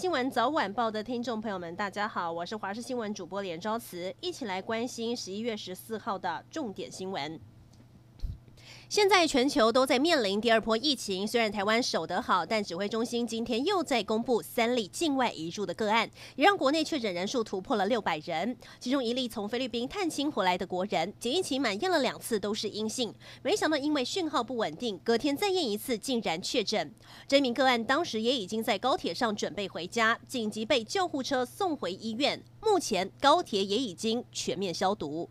[0.00, 7.40] 新闻早晚报的听众朋友们，大家好，我是华视新闻主播连昭慈，一起来关心十一月十四号的重点新闻。
[8.88, 18.56] 现在全球都在面临第二波疫情，虽然台湾守得好，但指挥中心今天又在公布三例境外移入的个案，也让国内确诊人数突破了六百人。
[18.80, 23.12] 其中一例从菲律宾探亲回来的国人，检疫期满验了两次都是阴性，
[23.42, 26.90] 没想到因为讯号不稳定，隔天再验一次竟然确诊。
[27.26, 35.28] 这名个案当时也已经在高铁上准备回家，紧急被救护车送回医院，目前高铁也已经全面消毒。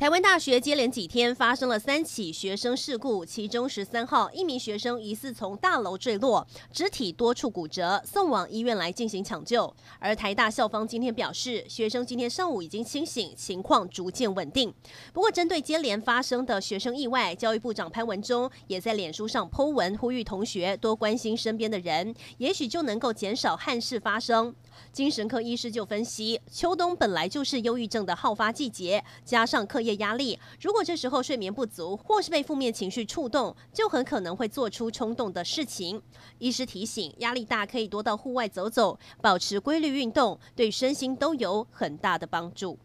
[0.00, 9.70] 台湾大学接连几天发生了三起学生事故，其中十三号一名学生疑似从大楼坠落，肢体多处骨折，送往医院来进行抢救。
[9.98, 14.72] 而台大校方今天表示，学生今天上午已经清醒，情况逐渐稳定。
[15.12, 24.54] 不过，针对接连发生的学生意外，教育部长潘文忠也在脸书上 po 文，呼吁同学多关心身边的人，也许就能够减少憾事发生。
[24.94, 36.00] 精神科医师就分析，秋冬本来就是忧郁症的好发季节，加上课业压力，如果这时候睡眠不足，或是被负面情绪触动，就很可能会做出冲动的事情。
[36.38, 42.78] 医师提醒，压力大可以多到户外走走，保持规律运动，对身心都有很大的帮助。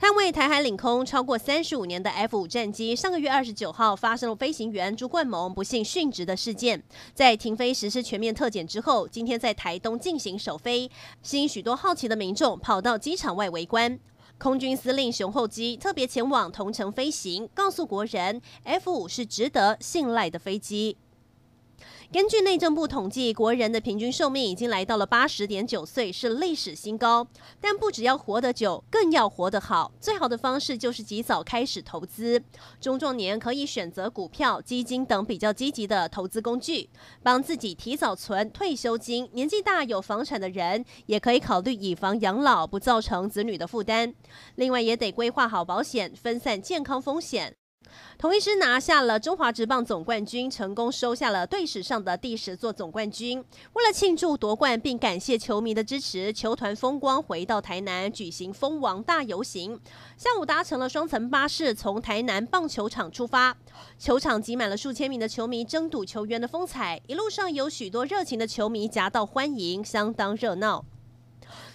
[0.00, 6.82] 捍卫台海领空超过三十五年的 F 五战机，上个月二十九号发生了飞行员朱冠蒙不幸殉职的事件。
[7.14, 10.90] 在停飞实施全面特检之后，今天在台东进行首飞，
[11.22, 14.00] 吸引许多好奇的民众跑到机场外围观。
[14.40, 20.96] 空军司令熊厚基特别前往同城飞行，告诉国人 F 五是值得信赖的飞机。
[22.12, 27.24] 根据内政部统计，国人的平均寿命已经来到了八十点九岁，是历史新高。
[27.60, 29.92] 但不只要活得久，更要活得好。
[30.00, 32.42] 最好的方式就是及早开始投资。
[32.80, 36.90] 中壮年可以选择股票、基金等比较积极的投资工具，
[37.22, 39.30] 帮自己提早存退休金。
[39.32, 44.12] 年纪大有房产的人，也可以考虑以房养老，不造成子女的负担。
[44.56, 47.54] 另外，也得规划好保险，分散健康风险。
[48.18, 53.42] 同一师拿下了中华职棒总冠军，成功收下了队史上的第十座总冠军。
[53.72, 59.78] 为了庆祝夺冠，并感谢球迷的支持，球团风光回到台南举行封王大游行。
[60.16, 63.56] 下午搭乘了双层巴士，从台南棒球场出发，
[63.98, 67.00] 球场挤满了数千名的球迷，争夺球员的风采。
[67.06, 70.84] 一路上有许多热情的球迷夹道欢迎，相当热闹。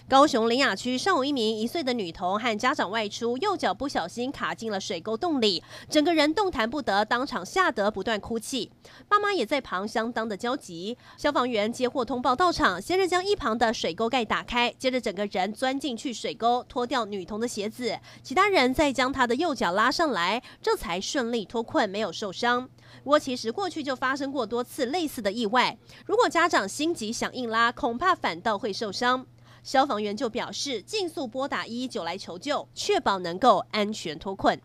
[0.08, 8.70] 高雄林雅区上午，一名一岁的女童和家长外出，右脚不小心卡进了水沟洞里，整个人动弹不得，当场吓得不断哭泣。
[9.10, 10.96] 妈妈也在旁相当的焦急。
[11.16, 22.68] 消防员接获通报到场，先是将一旁的水沟盖打开，接着整个人钻进去水沟，脱掉女童的鞋子，其他人再将她的右脚拉上来，这才顺利脱困，没有受伤。
[23.02, 29.26] 不过其实过去就发生过多次类似的意外，如果家长心急想硬拉，恐怕反倒会受伤。
[29.66, 34.56] 消防员就表示，尽速拨打一一九来求救，确保能够安全脱困。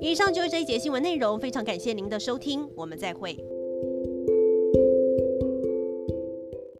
[0.00, 3.38] 以上就是这一节新闻内容，非常感谢您的收听，我们再会。